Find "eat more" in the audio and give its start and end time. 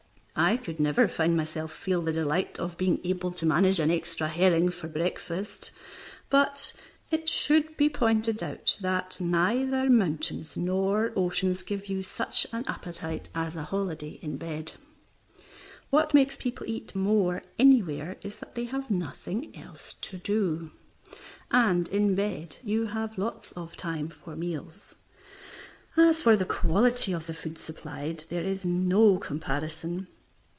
16.65-17.43